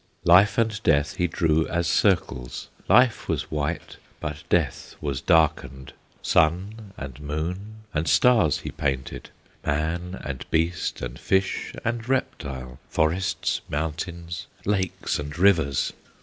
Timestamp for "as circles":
1.67-2.69